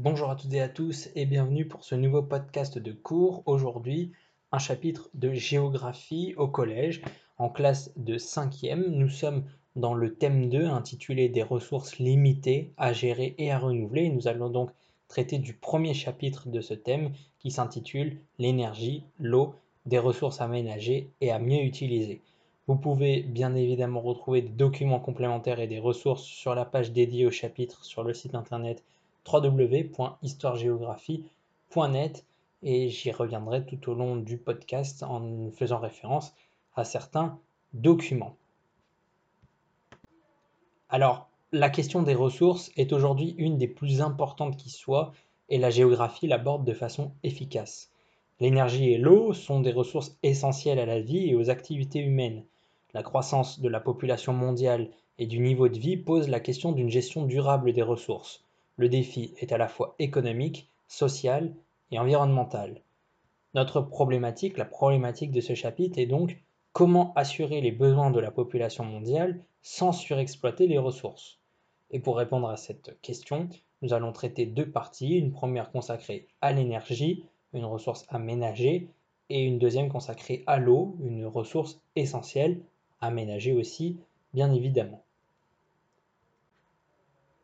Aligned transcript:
Bonjour 0.00 0.30
à 0.30 0.36
toutes 0.36 0.54
et 0.54 0.60
à 0.60 0.68
tous 0.68 1.08
et 1.16 1.26
bienvenue 1.26 1.66
pour 1.66 1.82
ce 1.82 1.96
nouveau 1.96 2.22
podcast 2.22 2.78
de 2.78 2.92
cours. 2.92 3.42
Aujourd'hui, 3.46 4.12
un 4.52 4.60
chapitre 4.60 5.10
de 5.14 5.32
géographie 5.32 6.34
au 6.36 6.46
collège 6.46 7.02
en 7.36 7.48
classe 7.48 7.90
de 7.96 8.16
5e. 8.16 8.90
Nous 8.90 9.08
sommes 9.08 9.42
dans 9.74 9.94
le 9.94 10.14
thème 10.14 10.50
2 10.50 10.66
intitulé 10.66 11.28
Des 11.28 11.42
ressources 11.42 11.98
limitées 11.98 12.72
à 12.76 12.92
gérer 12.92 13.34
et 13.38 13.50
à 13.50 13.58
renouveler. 13.58 14.08
Nous 14.08 14.28
allons 14.28 14.50
donc 14.50 14.70
traiter 15.08 15.38
du 15.38 15.52
premier 15.52 15.94
chapitre 15.94 16.48
de 16.48 16.60
ce 16.60 16.74
thème 16.74 17.10
qui 17.40 17.50
s'intitule 17.50 18.20
L'énergie, 18.38 19.02
l'eau, 19.18 19.52
des 19.84 19.98
ressources 19.98 20.40
à 20.40 20.46
ménager 20.46 21.10
et 21.20 21.32
à 21.32 21.40
mieux 21.40 21.64
utiliser. 21.64 22.20
Vous 22.68 22.76
pouvez 22.76 23.22
bien 23.22 23.52
évidemment 23.56 24.00
retrouver 24.00 24.42
des 24.42 24.48
documents 24.48 25.00
complémentaires 25.00 25.58
et 25.58 25.66
des 25.66 25.80
ressources 25.80 26.22
sur 26.22 26.54
la 26.54 26.64
page 26.64 26.92
dédiée 26.92 27.26
au 27.26 27.32
chapitre 27.32 27.84
sur 27.84 28.04
le 28.04 28.14
site 28.14 28.36
internet 28.36 28.84
www.histoiregéographie.net 29.32 32.26
et 32.62 32.88
j'y 32.88 33.12
reviendrai 33.12 33.64
tout 33.64 33.90
au 33.90 33.94
long 33.94 34.16
du 34.16 34.38
podcast 34.38 35.02
en 35.02 35.50
faisant 35.50 35.78
référence 35.78 36.34
à 36.74 36.84
certains 36.84 37.38
documents. 37.72 38.36
Alors, 40.88 41.28
la 41.52 41.70
question 41.70 42.02
des 42.02 42.14
ressources 42.14 42.70
est 42.76 42.92
aujourd'hui 42.92 43.34
une 43.38 43.58
des 43.58 43.68
plus 43.68 44.00
importantes 44.00 44.56
qui 44.56 44.70
soit 44.70 45.12
et 45.48 45.58
la 45.58 45.70
géographie 45.70 46.26
l'aborde 46.26 46.64
de 46.64 46.74
façon 46.74 47.12
efficace. 47.22 47.90
L'énergie 48.40 48.92
et 48.92 48.98
l'eau 48.98 49.32
sont 49.32 49.60
des 49.60 49.72
ressources 49.72 50.16
essentielles 50.22 50.78
à 50.78 50.86
la 50.86 51.00
vie 51.00 51.28
et 51.28 51.34
aux 51.34 51.50
activités 51.50 52.00
humaines. 52.00 52.44
La 52.94 53.02
croissance 53.02 53.60
de 53.60 53.68
la 53.68 53.80
population 53.80 54.32
mondiale 54.32 54.90
et 55.18 55.26
du 55.26 55.40
niveau 55.40 55.68
de 55.68 55.78
vie 55.78 55.96
pose 55.96 56.28
la 56.28 56.40
question 56.40 56.72
d'une 56.72 56.90
gestion 56.90 57.24
durable 57.24 57.72
des 57.72 57.82
ressources. 57.82 58.44
Le 58.78 58.88
défi 58.88 59.34
est 59.38 59.52
à 59.52 59.58
la 59.58 59.68
fois 59.68 59.94
économique, 59.98 60.70
social 60.86 61.52
et 61.90 61.98
environnemental. 61.98 62.80
Notre 63.54 63.82
problématique, 63.82 64.56
la 64.56 64.64
problématique 64.64 65.32
de 65.32 65.40
ce 65.40 65.54
chapitre 65.54 65.98
est 65.98 66.06
donc 66.06 66.38
comment 66.72 67.12
assurer 67.14 67.60
les 67.60 67.72
besoins 67.72 68.10
de 68.10 68.20
la 68.20 68.30
population 68.30 68.84
mondiale 68.84 69.40
sans 69.62 69.92
surexploiter 69.92 70.66
les 70.66 70.78
ressources. 70.78 71.38
Et 71.90 71.98
pour 71.98 72.16
répondre 72.16 72.48
à 72.48 72.56
cette 72.56 73.00
question, 73.02 73.48
nous 73.82 73.92
allons 73.92 74.12
traiter 74.12 74.46
deux 74.46 74.70
parties, 74.70 75.18
une 75.18 75.32
première 75.32 75.70
consacrée 75.70 76.28
à 76.40 76.52
l'énergie, 76.52 77.24
une 77.52 77.64
ressource 77.64 78.06
à 78.08 78.18
ménager, 78.18 78.88
et 79.30 79.42
une 79.42 79.58
deuxième 79.58 79.90
consacrée 79.90 80.42
à 80.46 80.58
l'eau, 80.58 80.96
une 81.02 81.26
ressource 81.26 81.80
essentielle 81.96 82.60
aménager 83.00 83.52
aussi, 83.52 83.98
bien 84.34 84.52
évidemment. 84.52 85.02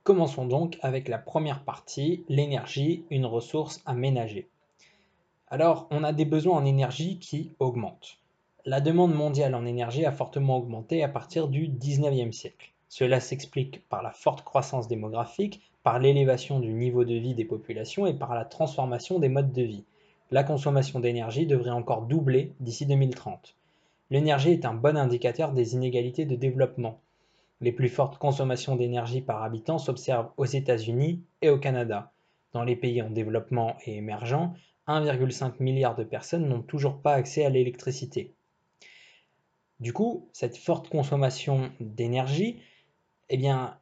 Commençons 0.04 0.44
donc 0.44 0.76
avec 0.82 1.08
la 1.08 1.16
première 1.16 1.64
partie, 1.64 2.26
l'énergie, 2.28 3.06
une 3.08 3.24
ressource 3.24 3.80
à 3.86 3.94
ménager. 3.94 4.50
Alors, 5.48 5.88
on 5.90 6.04
a 6.04 6.12
des 6.12 6.26
besoins 6.26 6.58
en 6.58 6.66
énergie 6.66 7.18
qui 7.18 7.52
augmentent. 7.58 8.18
La 8.66 8.82
demande 8.82 9.14
mondiale 9.14 9.54
en 9.54 9.64
énergie 9.64 10.04
a 10.04 10.12
fortement 10.12 10.58
augmenté 10.58 11.02
à 11.02 11.08
partir 11.08 11.48
du 11.48 11.68
19e 11.68 12.32
siècle. 12.32 12.74
Cela 12.90 13.18
s'explique 13.18 13.88
par 13.88 14.02
la 14.02 14.10
forte 14.10 14.44
croissance 14.44 14.88
démographique, 14.88 15.62
par 15.82 15.98
l'élévation 15.98 16.60
du 16.60 16.74
niveau 16.74 17.06
de 17.06 17.14
vie 17.14 17.34
des 17.34 17.46
populations 17.46 18.06
et 18.06 18.12
par 18.12 18.34
la 18.34 18.44
transformation 18.44 19.18
des 19.18 19.30
modes 19.30 19.52
de 19.52 19.62
vie. 19.62 19.84
La 20.30 20.44
consommation 20.44 21.00
d'énergie 21.00 21.46
devrait 21.46 21.70
encore 21.70 22.02
doubler 22.02 22.52
d'ici 22.60 22.84
2030. 22.84 23.56
L'énergie 24.10 24.50
est 24.50 24.66
un 24.66 24.74
bon 24.74 24.98
indicateur 24.98 25.52
des 25.52 25.72
inégalités 25.72 26.26
de 26.26 26.36
développement. 26.36 27.00
Les 27.60 27.72
plus 27.72 27.88
fortes 27.88 28.18
consommations 28.18 28.76
d'énergie 28.76 29.20
par 29.20 29.42
habitant 29.42 29.78
s'observent 29.78 30.30
aux 30.36 30.44
États-Unis 30.44 31.24
et 31.42 31.50
au 31.50 31.58
Canada. 31.58 32.12
Dans 32.52 32.64
les 32.64 32.76
pays 32.76 33.02
en 33.02 33.10
développement 33.10 33.76
et 33.84 33.96
émergents, 33.96 34.54
1,5 34.86 35.54
milliard 35.60 35.96
de 35.96 36.04
personnes 36.04 36.48
n'ont 36.48 36.62
toujours 36.62 37.00
pas 37.00 37.14
accès 37.14 37.44
à 37.44 37.50
l'électricité. 37.50 38.34
Du 39.80 39.92
coup, 39.92 40.28
cette 40.32 40.56
forte 40.56 40.88
consommation 40.88 41.72
d'énergie, 41.80 42.60
eh 43.28 43.36
bien, 43.36 43.78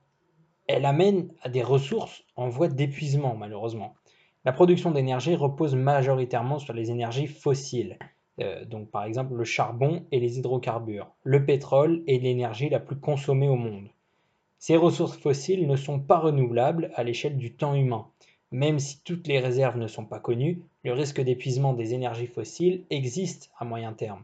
elle 0.68 0.86
amène 0.86 1.32
à 1.42 1.48
des 1.48 1.62
ressources 1.62 2.24
en 2.36 2.48
voie 2.48 2.68
d'épuisement, 2.68 3.36
malheureusement. 3.36 3.94
La 4.44 4.52
production 4.52 4.90
d'énergie 4.90 5.34
repose 5.34 5.74
majoritairement 5.74 6.58
sur 6.58 6.72
les 6.72 6.90
énergies 6.90 7.26
fossiles. 7.26 7.98
Euh, 8.40 8.64
donc 8.64 8.90
par 8.90 9.04
exemple 9.04 9.34
le 9.34 9.44
charbon 9.44 10.04
et 10.10 10.18
les 10.18 10.38
hydrocarbures. 10.38 11.10
Le 11.22 11.44
pétrole 11.44 12.02
est 12.06 12.18
l'énergie 12.18 12.70
la 12.70 12.80
plus 12.80 12.96
consommée 12.96 13.48
au 13.48 13.56
monde. 13.56 13.88
Ces 14.58 14.76
ressources 14.76 15.18
fossiles 15.18 15.66
ne 15.66 15.76
sont 15.76 15.98
pas 16.00 16.18
renouvelables 16.18 16.90
à 16.94 17.02
l'échelle 17.02 17.36
du 17.36 17.52
temps 17.52 17.74
humain. 17.74 18.06
Même 18.52 18.78
si 18.78 19.00
toutes 19.02 19.26
les 19.26 19.38
réserves 19.38 19.78
ne 19.78 19.86
sont 19.86 20.04
pas 20.04 20.20
connues, 20.20 20.62
le 20.84 20.92
risque 20.92 21.20
d'épuisement 21.20 21.72
des 21.72 21.94
énergies 21.94 22.26
fossiles 22.26 22.84
existe 22.90 23.50
à 23.58 23.64
moyen 23.64 23.92
terme. 23.92 24.22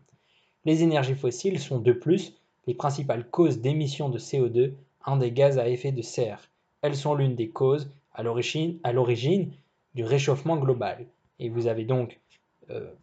Les 0.64 0.82
énergies 0.82 1.14
fossiles 1.14 1.58
sont 1.58 1.78
de 1.78 1.92
plus 1.92 2.34
les 2.66 2.74
principales 2.74 3.28
causes 3.28 3.60
d'émissions 3.60 4.10
de 4.10 4.18
CO2, 4.18 4.72
un 5.06 5.16
des 5.16 5.32
gaz 5.32 5.58
à 5.58 5.68
effet 5.68 5.92
de 5.92 6.02
serre. 6.02 6.50
Elles 6.82 6.96
sont 6.96 7.14
l'une 7.14 7.34
des 7.34 7.48
causes 7.48 7.90
à 8.12 8.22
l'origine 8.22 9.50
du 9.94 10.04
réchauffement 10.04 10.56
global. 10.56 11.06
Et 11.38 11.48
vous 11.48 11.66
avez 11.66 11.84
donc 11.84 12.20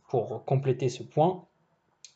pour 0.09 0.43
compléter 0.45 0.89
ce 0.89 1.03
point, 1.03 1.45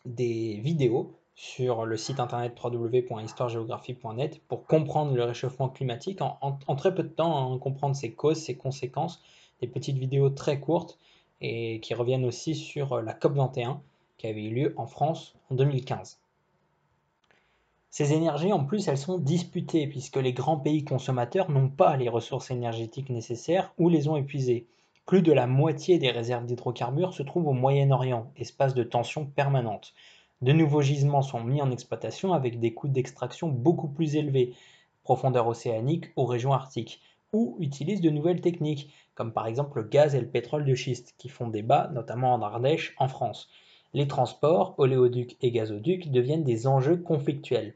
des 0.06 0.60
vidéos 0.62 1.16
sur 1.36 1.86
le 1.86 1.96
site 1.96 2.20
internet 2.20 2.54
www.histoiregéographie.net 2.62 4.42
pour 4.48 4.66
comprendre 4.66 5.16
le 5.16 5.24
réchauffement 5.24 5.70
climatique 5.70 6.20
en, 6.22 6.76
très 6.76 6.94
peu 6.94 7.04
de 7.04 7.08
temps, 7.08 7.54
hein, 7.54 7.58
comprendre 7.60 7.96
ses 7.96 8.12
causes, 8.12 8.40
ses 8.40 8.56
conséquences, 8.56 9.22
des 9.62 9.68
petites 9.68 9.98
vidéos 9.98 10.30
très 10.30 10.60
courtes 10.60 10.98
et 11.40 11.80
qui 11.80 11.94
reviennent 11.94 12.26
aussi 12.26 12.56
sur 12.56 13.02
la 13.02 13.14
COP21 13.14 13.78
qui 14.18 14.28
avait 14.28 14.44
eu 14.44 14.54
lieu 14.54 14.74
en 14.76 14.86
France 14.86 15.34
en 15.50 15.56
2015. 15.56 16.20
Ces 17.90 18.14
énergies, 18.14 18.54
en 18.54 18.66
plus, 18.66 18.88
elles 18.88 18.98
sont 18.98 19.18
disputées 19.18 19.88
puisque 19.88 20.18
les 20.18 20.34
grands 20.34 20.60
pays 20.60 20.84
consommateurs 20.84 21.50
n'ont 21.50 21.70
pas 21.70 21.98
les 21.98 22.10
ressources 22.10 22.52
énergétiques 22.52 23.10
nécessaires 23.10 23.74
ou 23.78 23.90
les 23.90 24.08
ont 24.08 24.18
épuisées. 24.18 24.68
Plus 25.10 25.24
de 25.24 25.34
la 25.34 25.48
moitié 25.48 25.98
des 25.98 26.12
réserves 26.12 26.46
d'hydrocarbures 26.46 27.16
se 27.16 27.24
trouvent 27.24 27.48
au 27.48 27.54
Moyen-Orient, 27.54 28.32
espace 28.38 28.76
de 28.76 28.84
tension 28.84 29.26
permanente. 29.26 29.96
De 30.44 30.52
nouveaux 30.52 30.84
gisements 30.84 31.24
sont 31.24 31.44
mis 31.44 31.64
en 31.64 31.72
exploitation 31.72 32.34
avec 32.34 32.60
des 32.60 32.76
coûts 32.76 32.90
d'extraction 32.90 33.48
beaucoup 33.48 33.88
plus 33.88 34.16
élevés, 34.16 34.54
profondeur 35.02 35.48
océanique 35.48 36.12
ou 36.16 36.26
région 36.26 36.54
arctique, 36.54 37.02
ou 37.34 37.58
utilisent 37.60 38.02
de 38.02 38.12
nouvelles 38.12 38.42
techniques, 38.42 38.94
comme 39.16 39.34
par 39.34 39.48
exemple 39.48 39.80
le 39.80 39.88
gaz 39.88 40.14
et 40.14 40.22
le 40.22 40.28
pétrole 40.28 40.64
de 40.64 40.76
schiste, 40.76 41.16
qui 41.18 41.28
font 41.28 41.48
débat, 41.48 41.90
notamment 41.92 42.36
en 42.36 42.44
Ardèche, 42.44 42.94
en 43.00 43.08
France. 43.08 43.50
Les 43.96 44.08
transports, 44.08 44.76
oléoducs 44.78 45.38
et 45.42 45.50
gazoducs 45.50 46.12
deviennent 46.12 46.44
des 46.44 46.68
enjeux 46.68 46.98
conflictuels. 46.98 47.74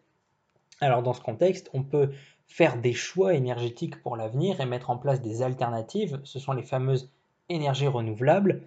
Alors 0.82 1.02
dans 1.02 1.14
ce 1.14 1.22
contexte, 1.22 1.72
on 1.74 1.82
peut 1.82 2.12
faire 2.46 2.80
des 2.80 2.94
choix 2.94 3.34
énergétiques 3.34 4.04
pour 4.04 4.18
l'avenir 4.18 4.62
et 4.62 4.68
mettre 4.68 4.92
en 4.92 4.98
place 4.98 5.20
des 5.20 5.42
alternatives, 5.42 6.22
ce 6.26 6.38
sont 6.38 6.54
les 6.54 6.62
fameuses 6.62 7.10
énergie 7.54 7.88
renouvelable. 7.88 8.62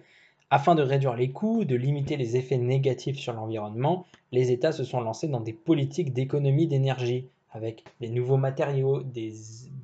Afin 0.49 0.75
de 0.75 0.81
réduire 0.81 1.15
les 1.15 1.29
coûts, 1.29 1.65
de 1.65 1.75
limiter 1.75 2.15
les 2.15 2.37
effets 2.37 2.57
négatifs 2.57 3.19
sur 3.19 3.33
l'environnement, 3.33 4.05
les 4.31 4.51
États 4.51 4.71
se 4.71 4.85
sont 4.85 5.01
lancés 5.01 5.27
dans 5.27 5.41
des 5.41 5.53
politiques 5.53 6.13
d'économie 6.13 6.67
d'énergie, 6.67 7.25
avec 7.51 7.83
des 7.99 8.09
nouveaux 8.09 8.37
matériaux, 8.37 9.01
des, 9.03 9.33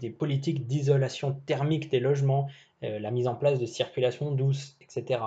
politiques 0.09 0.65
d'isolation 0.65 1.35
thermique 1.45 1.89
des 1.89 1.99
logements, 1.99 2.47
euh, 2.83 2.99
la 2.99 3.11
mise 3.11 3.27
en 3.27 3.35
place 3.35 3.59
de 3.59 3.65
circulation 3.65 4.31
douce, 4.31 4.77
etc. 4.81 5.21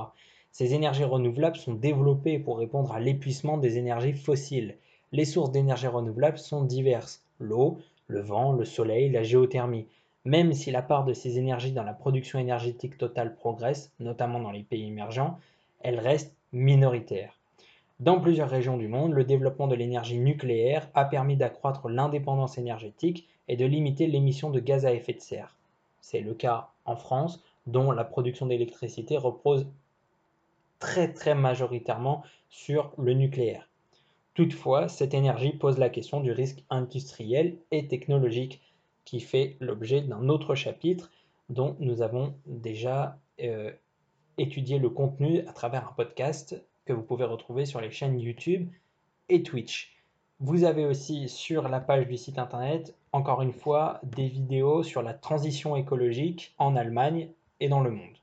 Ces 0.53 0.73
énergies 0.73 1.05
renouvelables 1.05 1.57
sont 1.57 1.75
développées 1.75 2.39
pour 2.39 2.59
répondre 2.59 2.93
à 2.93 3.01
l'épuisement 3.01 3.59
des 3.59 3.77
énergies 3.77 4.15
fossiles. 4.15 4.77
Les 5.13 5.27
sources 5.27 5.51
d'énergie 5.51 5.87
renouvelables 5.87 6.39
sont 6.39 6.65
diverses 6.65 7.23
l'eau, 7.39 7.79
le 8.07 8.21
vent, 8.21 8.53
le 8.53 8.65
soleil, 8.65 9.11
la 9.11 9.23
géothermie. 9.23 9.87
Même 10.27 10.55
si 10.55 10.73
la 10.73 10.83
part 10.83 11.05
de 11.05 11.13
ces 11.13 11.39
énergies 11.39 11.71
dans 11.71 11.85
la 11.85 11.93
production 11.93 12.41
énergétique 12.41 12.99
totale 12.99 13.37
progresse, 13.37 13.93
notamment 14.01 14.41
dans 14.41 14.51
les 14.51 14.65
pays 14.65 14.89
émergents, 14.89 15.39
elle 15.83 16.01
reste 16.01 16.35
minoritaire. 16.53 17.39
Dans 18.01 18.19
plusieurs 18.21 18.51
régions 18.51 18.77
du 18.77 18.89
monde, 18.89 19.13
le 19.13 19.23
développement 19.23 19.69
de 19.69 19.77
l'énergie 19.77 20.19
nucléaire 20.19 20.91
a 20.95 21.05
permis 21.05 21.37
d'accroître 21.37 21.89
l'indépendance 21.89 22.59
énergétique 22.59 23.29
et 23.47 23.57
de 23.57 23.65
limiter 23.67 24.09
l'émission 24.09 24.51
de 24.51 24.59
gaz 24.59 24.85
à 24.85 24.93
effet 24.93 25.13
de 25.13 25.21
serre. 25.21 25.55
C'est 26.01 26.23
le 26.23 26.35
cas 26.35 26.71
en 26.87 26.97
France, 26.97 27.41
dont 27.69 27.93
la 27.93 28.03
production 28.03 28.47
d'électricité 28.47 29.17
repose 29.17 29.69
très 30.81 31.13
très 31.13 31.37
majoritairement 31.37 32.25
sur 32.51 32.91
le 32.99 33.13
nucléaire. 33.13 33.69
Toutefois, 34.35 34.89
cette 34.89 35.15
énergie 35.15 35.53
pose 35.53 35.79
la 35.79 35.89
question 35.89 36.19
du 36.19 36.33
risque 36.33 36.65
industriel 36.69 37.59
et 37.71 37.87
technologique 37.87 38.61
qui 39.07 39.21
fait 39.21 39.57
l'objet 39.61 40.03
d'un 40.03 40.29
autre 40.29 40.55
chapitre 40.55 41.11
dont 41.49 41.77
nous 41.79 42.03
avons 42.03 42.35
déjà 42.45 43.19
euh, 43.41 43.73
étudié 44.37 44.79
le 44.79 44.91
contenu 44.91 45.41
à 45.47 45.53
travers 45.53 45.89
un 45.89 45.93
podcast 45.93 46.63
que 46.85 46.93
vous 46.93 47.03
pouvez 47.03 47.25
retrouver 47.25 47.65
sur 47.65 47.81
les 47.81 47.91
chaînes 47.91 48.21
YouTube 48.21 48.69
et 49.31 49.43
Twitch. 49.43 49.97
Vous 50.41 50.65
avez 50.65 50.85
aussi 50.85 51.31
sur 51.31 51.69
la 51.69 51.81
page 51.81 52.07
du 52.09 52.19
site 52.19 52.39
internet, 52.39 52.95
encore 53.13 53.41
une 53.41 53.55
fois, 53.55 54.01
des 54.03 54.29
vidéos 54.29 54.83
sur 54.83 55.03
la 55.03 55.15
transition 55.15 55.77
écologique 55.77 56.55
en 56.59 56.77
Allemagne 56.77 57.31
et 57.61 57.69
dans 57.69 57.81
le 57.81 57.91
monde. 57.91 58.19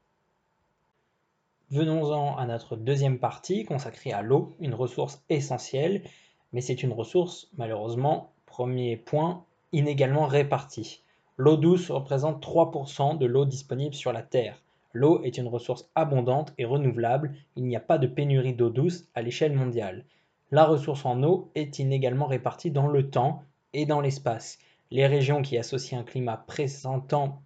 Venons-en 1.72 2.38
à 2.38 2.46
notre 2.46 2.76
deuxième 2.76 3.18
partie 3.18 3.66
consacrée 3.66 4.12
à 4.12 4.22
l'eau, 4.22 4.54
une 4.60 4.76
ressource 4.76 5.24
essentielle, 5.30 6.04
mais 6.52 6.62
c'est 6.62 6.84
une 6.84 6.94
ressource, 6.94 7.50
malheureusement, 7.58 8.32
premier 8.46 8.96
point, 8.96 9.44
inégalement 9.74 10.28
répartie. 10.28 11.04
L'eau 11.36 11.58
douce 11.58 11.92
représente 11.92 12.42
3% 12.42 13.18
de 13.18 13.25
l'eau 13.25 13.44
disponible 13.44 13.96
sur 13.96 14.14
la 14.14 14.22
Terre. 14.22 14.62
L'eau 14.94 15.22
est 15.24 15.38
une 15.38 15.48
ressource 15.48 15.90
abondante 15.96 16.54
et 16.58 16.66
renouvelable, 16.66 17.34
il 17.56 17.66
n'y 17.66 17.75
a 17.75 17.81
pas 17.81 17.98
de 17.98 18.08
pénurie 18.08 18.54
d'eau 18.54 18.70
douce 18.70 19.06
à 19.16 19.22
l'échelle 19.22 19.54
mondiale. 19.54 20.06
La 20.52 20.66
ressource 20.66 21.06
en 21.06 21.24
eau 21.24 21.50
est 21.56 21.80
inégalement 21.80 22.28
répartie 22.28 22.70
dans 22.70 22.88
le 22.88 23.10
temps 23.10 23.44
et 23.74 23.88
dans 23.88 24.02
l'espace. 24.02 24.60
Les 24.92 25.08
régions 25.08 25.42
qui 25.42 25.58
associent 25.58 26.00
un 26.00 26.04
climat 26.04 26.46
présentant, 26.46 27.42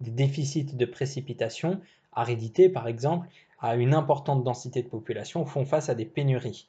des 0.00 0.10
déficits 0.10 0.74
de 0.74 0.86
précipitation 0.86 1.80
aridité 2.12 2.70
par 2.70 2.88
exemple, 2.88 3.28
à 3.60 3.76
une 3.76 3.92
importante 3.92 4.44
densité 4.44 4.82
de 4.82 4.88
population 4.88 5.44
font 5.44 5.64
face 5.64 5.88
à 5.88 5.94
des 5.94 6.06
pénuries. 6.06 6.68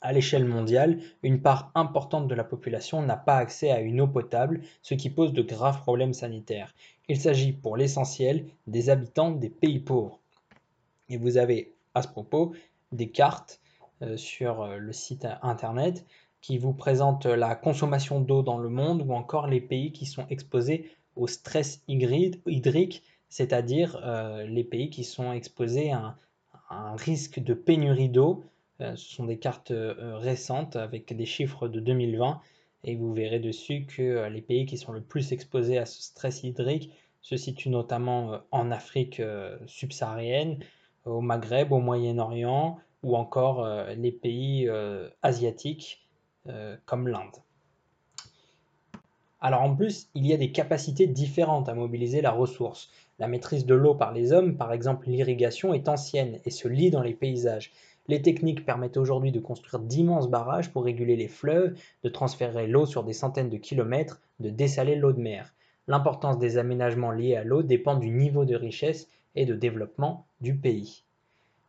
À 0.00 0.12
l'échelle 0.12 0.44
mondiale, 0.44 1.00
une 1.22 1.42
part 1.42 1.70
importante 1.74 2.26
de 2.26 2.34
la 2.34 2.44
population 2.44 3.02
n'a 3.02 3.16
pas 3.16 3.36
accès 3.36 3.70
à 3.70 3.80
une 3.80 4.00
eau 4.00 4.06
potable, 4.06 4.62
ce 4.82 4.94
qui 4.94 5.10
pose 5.10 5.32
de 5.32 5.42
graves 5.42 5.80
problèmes 5.80 6.14
sanitaires. 6.14 6.74
Il 7.08 7.20
s'agit 7.20 7.52
pour 7.52 7.76
l'essentiel 7.76 8.46
des 8.66 8.88
habitants 8.88 9.30
des 9.30 9.50
pays 9.50 9.80
pauvres. 9.80 10.20
Et 11.08 11.16
vous 11.16 11.36
avez 11.36 11.74
à 11.94 12.02
ce 12.02 12.08
propos 12.08 12.54
des 12.92 13.10
cartes 13.10 13.60
euh, 14.02 14.16
sur 14.16 14.62
euh, 14.62 14.76
le 14.78 14.92
site 14.92 15.26
internet 15.42 16.06
qui 16.40 16.56
vous 16.56 16.72
présentent 16.72 17.26
la 17.26 17.54
consommation 17.54 18.20
d'eau 18.20 18.42
dans 18.42 18.58
le 18.58 18.70
monde 18.70 19.04
ou 19.06 19.12
encore 19.12 19.46
les 19.46 19.60
pays 19.60 19.92
qui 19.92 20.06
sont 20.06 20.26
exposés 20.30 20.90
au 21.16 21.26
stress 21.26 21.82
hydrique 21.88 23.02
c'est-à-dire 23.30 23.98
euh, 24.04 24.44
les 24.44 24.64
pays 24.64 24.90
qui 24.90 25.04
sont 25.04 25.32
exposés 25.32 25.92
à 25.92 26.16
un, 26.68 26.96
risque 26.96 27.40
de 27.40 27.54
pénurie 27.54 28.08
d'eau. 28.08 28.44
Euh, 28.80 28.96
ce 28.96 29.14
sont 29.14 29.24
des 29.24 29.38
cartes 29.38 29.70
euh, 29.70 30.16
récentes 30.16 30.76
avec 30.76 31.14
des 31.14 31.26
chiffres 31.26 31.68
de 31.68 31.80
2020 31.80 32.40
et 32.84 32.96
vous 32.96 33.12
verrez 33.12 33.40
dessus 33.40 33.84
que 33.86 34.26
les 34.28 34.40
pays 34.40 34.64
qui 34.64 34.78
sont 34.78 34.92
le 34.92 35.02
plus 35.02 35.32
exposés 35.32 35.78
à 35.78 35.86
ce 35.86 36.02
stress 36.02 36.42
hydrique 36.42 36.90
se 37.20 37.36
situent 37.36 37.68
notamment 37.68 38.40
en 38.50 38.70
Afrique 38.70 39.20
subsaharienne, 39.66 40.60
au 41.04 41.20
Maghreb, 41.20 41.72
au 41.72 41.80
Moyen-Orient 41.80 42.78
ou 43.02 43.16
encore 43.16 43.68
les 43.94 44.12
pays 44.12 44.66
asiatiques 45.20 46.08
comme 46.86 47.08
l'Inde. 47.08 47.36
Alors 49.42 49.62
en 49.62 49.74
plus, 49.74 50.08
il 50.14 50.26
y 50.26 50.32
a 50.32 50.36
des 50.36 50.52
capacités 50.52 51.06
différentes 51.06 51.68
à 51.68 51.74
mobiliser 51.74 52.20
la 52.20 52.30
ressource. 52.30 52.90
La 53.18 53.26
maîtrise 53.26 53.66
de 53.66 53.74
l'eau 53.74 53.94
par 53.94 54.12
les 54.12 54.32
hommes, 54.32 54.56
par 54.56 54.72
exemple 54.72 55.08
l'irrigation, 55.08 55.72
est 55.72 55.88
ancienne 55.88 56.38
et 56.44 56.50
se 56.50 56.68
lie 56.68 56.90
dans 56.90 57.02
les 57.02 57.14
paysages. 57.14 57.72
Les 58.10 58.22
techniques 58.22 58.66
permettent 58.66 58.96
aujourd'hui 58.96 59.30
de 59.30 59.38
construire 59.38 59.80
d'immenses 59.80 60.28
barrages 60.28 60.72
pour 60.72 60.82
réguler 60.82 61.14
les 61.14 61.28
fleuves, 61.28 61.78
de 62.02 62.08
transférer 62.08 62.66
l'eau 62.66 62.84
sur 62.84 63.04
des 63.04 63.12
centaines 63.12 63.50
de 63.50 63.56
kilomètres, 63.56 64.20
de 64.40 64.50
dessaler 64.50 64.96
l'eau 64.96 65.12
de 65.12 65.20
mer. 65.20 65.54
L'importance 65.86 66.36
des 66.36 66.58
aménagements 66.58 67.12
liés 67.12 67.36
à 67.36 67.44
l'eau 67.44 67.62
dépend 67.62 67.94
du 67.94 68.10
niveau 68.10 68.44
de 68.44 68.56
richesse 68.56 69.06
et 69.36 69.46
de 69.46 69.54
développement 69.54 70.26
du 70.40 70.56
pays. 70.56 71.04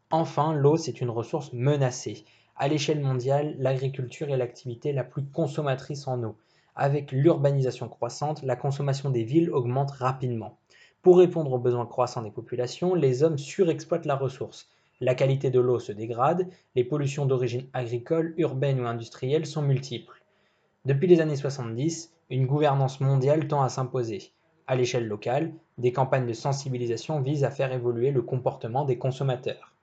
Enfin, 0.10 0.56
l'eau, 0.56 0.78
c'est 0.78 1.00
une 1.00 1.12
ressource 1.12 1.54
menacée. 1.54 2.26
À 2.56 2.68
l'échelle 2.68 3.02
mondiale, 3.02 3.54
l'agriculture 3.60 4.32
est 4.32 4.38
l'activité 4.38 4.94
la 4.94 5.04
plus 5.04 5.24
consommatrice 5.24 6.08
en 6.08 6.24
eau. 6.24 6.36
Avec 6.76 7.12
l'urbanisation 7.12 7.88
croissante, 7.88 8.42
la 8.42 8.56
consommation 8.56 9.12
des 9.12 9.24
villes 9.24 9.52
augmente 9.52 9.92
rapidement. 9.92 10.58
Pour 11.04 11.20
répondre 11.20 11.54
aux 11.54 11.60
besoins 11.60 11.86
croissants 11.86 12.24
des 12.24 12.32
populations, 12.32 12.96
les 12.96 13.22
hommes 13.22 13.38
surexploitent 13.38 14.08
la 14.08 14.16
ressource. 14.16 14.68
La 15.02 15.16
qualité 15.16 15.50
de 15.50 15.60
l'eau 15.60 15.80
se 15.80 15.92
dégrade, 15.92 16.48
les 16.76 16.84
pollutions 16.84 17.26
d'origine 17.26 17.68
agricole, 17.74 18.36
urbaine 18.38 18.80
ou 18.80 18.86
industrielle 18.86 19.48
sont 19.48 19.64
multiples. 19.64 20.22
Depuis 20.86 21.08
les 21.08 21.22
années 21.22 21.36
70, 21.36 22.14
une 22.30 22.46
gouvernance 22.46 23.02
mondiale 23.02 23.48
tend 23.48 23.64
à 23.64 23.70
s'imposer. 23.70 24.32
À 24.68 24.76
l'échelle 24.76 25.08
locale, 25.08 25.54
des 25.80 25.92
campagnes 25.92 26.28
de 26.28 26.34
sensibilisation 26.34 27.20
visent 27.20 27.44
à 27.44 27.50
faire 27.50 27.74
évoluer 27.74 28.12
le 28.12 28.22
comportement 28.22 28.86
des 28.86 29.00
consommateurs. 29.00 29.74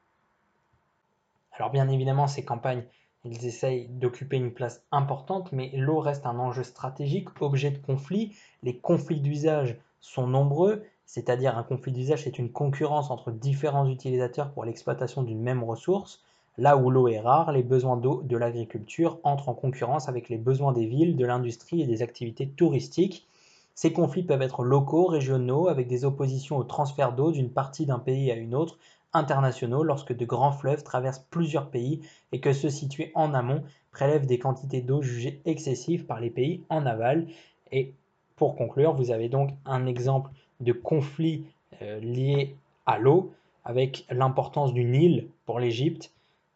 Alors 1.51 1.71
bien 1.71 1.89
évidemment, 1.89 2.29
ces 2.29 2.45
campagnes, 2.45 2.85
elles 3.25 3.45
essayent 3.45 3.89
d'occuper 3.89 4.37
une 4.37 4.55
place 4.55 4.85
importante, 4.93 5.51
mais 5.51 5.73
l'eau 5.75 5.99
reste 5.99 6.27
un 6.27 6.39
enjeu 6.39 6.63
stratégique, 6.63 7.43
objet 7.43 7.73
de 7.73 7.79
conflit. 7.79 8.37
Les 8.63 8.79
conflits 8.79 9.21
d'usage 9.21 9.77
sont 10.01 10.29
nombreux 10.29 10.85
c'est-à-dire 11.09 11.57
un 11.57 11.63
conflit 11.63 11.91
d'usage, 11.91 12.25
c'est 12.25 12.39
une 12.39 12.53
concurrence 12.53 13.11
entre 13.11 13.31
différents 13.31 13.89
utilisateurs 13.89 14.53
pour 14.53 14.67
l'exploitation 14.67 15.23
d'une 15.23 15.41
même 15.41 15.65
ressource. 15.65 16.23
Là 16.59 16.77
où 16.77 16.91
l'eau 16.91 17.09
est 17.09 17.19
rare, 17.19 17.51
les 17.51 17.63
besoins 17.63 17.97
d'eau 17.97 18.21
de 18.23 18.37
l'agriculture 18.37 19.19
entrent 19.23 19.49
en 19.49 19.55
concurrence 19.55 20.11
avec 20.11 20.29
les 20.29 20.37
besoins 20.37 20.73
des 20.73 20.85
villes, 20.85 21.17
de 21.17 21.25
l'industrie 21.25 21.81
et 21.81 21.87
des 21.87 22.03
activités 22.03 22.47
touristiques. 22.47 23.27
Ces 23.75 23.91
conflits 23.95 24.23
peuvent 24.23 24.43
être 24.43 24.63
locaux, 24.63 25.07
régionaux, 25.07 25.69
avec 25.69 25.89
des 25.89 26.05
oppositions 26.05 26.59
au 26.59 26.65
transfert 26.65 27.15
d'eau 27.15 27.33
d'une 27.33 27.51
partie 27.51 27.87
d'un 27.87 27.99
pays 27.99 28.31
à 28.31 28.35
une 28.35 28.55
autre, 28.55 28.77
internationaux 29.15 29.85
lorsque 29.85 30.15
de 30.15 30.27
grands 30.27 30.53
fleuves 30.53 30.83
traversent 30.83 31.25
plusieurs 31.31 31.71
pays 31.71 32.03
et 32.33 32.41
que 32.41 32.53
ceux 32.53 32.69
situés 32.69 33.13
en 33.15 33.33
amont 33.33 33.63
prélèvent 33.93 34.27
des 34.27 34.39
quantités 34.39 34.83
d'eau 34.83 35.01
jugées 35.01 35.41
excessives 35.47 36.05
par 36.05 36.21
les 36.21 36.29
pays 36.29 36.65
en 36.69 36.85
aval. 36.85 37.29
Et 37.73 37.95
pour 38.37 38.57
conclure, 38.57 38.93
vous 38.93 39.11
avez 39.11 39.31
donc 39.31 39.53
un 39.65 39.87
exemple 39.87 40.31
de 40.61 40.73
conflits 40.73 41.45
euh, 41.83 42.01
liés 42.01 42.57
à 42.87 42.99
l'eau, 42.99 43.33
avec 43.65 44.07
l'importance 44.11 44.73
du 44.73 44.85
Nil 44.85 45.29
pour 45.45 45.61
l'Égypte. 45.61 46.13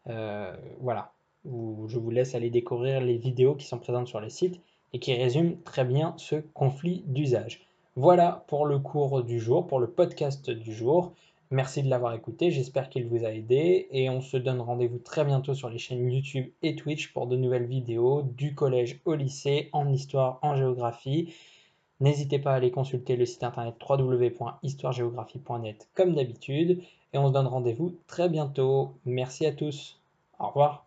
Euh, 0.07 0.55
voilà, 0.79 1.11
je 1.45 1.99
vous 1.99 2.09
laisse 2.09 2.35
aller 2.35 2.49
découvrir 2.49 3.01
les 3.01 3.17
vidéos 3.17 3.55
qui 3.55 3.67
sont 3.67 3.77
présentes 3.77 4.07
sur 4.07 4.19
le 4.19 4.29
site 4.29 4.59
et 4.93 4.99
qui 4.99 5.13
résument 5.13 5.55
très 5.63 5.85
bien 5.85 6.13
ce 6.17 6.35
conflit 6.53 7.03
d'usage. 7.07 7.61
Voilà 7.95 8.43
pour 8.47 8.65
le 8.65 8.79
cours 8.79 9.23
du 9.23 9.39
jour, 9.39 9.67
pour 9.67 9.79
le 9.79 9.87
podcast 9.87 10.49
du 10.49 10.73
jour. 10.73 11.13
Merci 11.51 11.83
de 11.83 11.89
l'avoir 11.89 12.15
écouté, 12.15 12.49
j'espère 12.49 12.89
qu'il 12.89 13.05
vous 13.05 13.25
a 13.25 13.31
aidé 13.31 13.87
et 13.91 14.09
on 14.09 14.21
se 14.21 14.37
donne 14.37 14.59
rendez-vous 14.59 14.97
très 14.97 15.23
bientôt 15.23 15.53
sur 15.53 15.69
les 15.69 15.77
chaînes 15.77 16.11
YouTube 16.11 16.47
et 16.63 16.75
Twitch 16.75 17.13
pour 17.13 17.27
de 17.27 17.35
nouvelles 17.35 17.67
vidéos 17.67 18.23
du 18.23 18.55
collège 18.55 18.99
au 19.05 19.13
lycée 19.13 19.69
en 19.71 19.87
histoire, 19.87 20.39
en 20.41 20.55
géographie. 20.55 21.31
N'hésitez 22.03 22.37
pas 22.37 22.51
à 22.51 22.55
aller 22.55 22.69
consulter 22.69 23.15
le 23.15 23.25
site 23.25 23.45
internet 23.45 23.75
www.histoiregéographie.net 23.89 25.87
comme 25.95 26.15
d'habitude 26.15 26.83
et 27.13 27.17
on 27.17 27.29
se 27.29 27.33
donne 27.33 27.47
rendez-vous 27.47 27.97
très 28.07 28.27
bientôt. 28.27 28.91
Merci 29.05 29.45
à 29.45 29.53
tous. 29.53 30.01
Au 30.37 30.47
revoir. 30.47 30.85